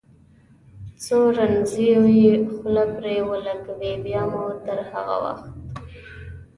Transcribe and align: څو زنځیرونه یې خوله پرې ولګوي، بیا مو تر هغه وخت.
څو 1.03 1.19
زنځیرونه 1.37 2.11
یې 2.23 2.33
خوله 2.53 2.83
پرې 2.95 3.15
ولګوي، 3.29 3.93
بیا 4.03 4.23
مو 4.31 4.41
تر 4.65 4.77
هغه 4.91 5.15
وخت. 5.23 5.49